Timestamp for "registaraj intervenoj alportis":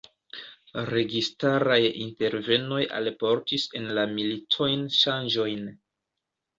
0.91-3.69